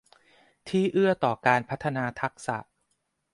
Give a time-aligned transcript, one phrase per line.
[0.69, 2.57] ที่เอื้อต่อการพัฒนาทักษะ